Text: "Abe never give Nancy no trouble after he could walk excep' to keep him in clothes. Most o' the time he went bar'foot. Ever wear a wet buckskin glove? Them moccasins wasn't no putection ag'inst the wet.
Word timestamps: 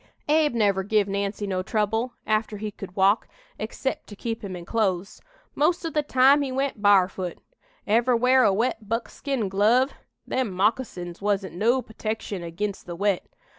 "Abe 0.27 0.55
never 0.55 0.81
give 0.81 1.07
Nancy 1.07 1.45
no 1.45 1.61
trouble 1.61 2.15
after 2.25 2.57
he 2.57 2.71
could 2.71 2.95
walk 2.95 3.27
excep' 3.59 4.07
to 4.07 4.15
keep 4.15 4.43
him 4.43 4.55
in 4.55 4.65
clothes. 4.65 5.21
Most 5.53 5.85
o' 5.85 5.91
the 5.91 6.01
time 6.01 6.41
he 6.41 6.51
went 6.51 6.81
bar'foot. 6.81 7.37
Ever 7.85 8.15
wear 8.15 8.43
a 8.43 8.51
wet 8.51 8.89
buckskin 8.89 9.47
glove? 9.47 9.93
Them 10.25 10.51
moccasins 10.51 11.21
wasn't 11.21 11.53
no 11.53 11.83
putection 11.83 12.41
ag'inst 12.41 12.87
the 12.87 12.95
wet. 12.95 13.27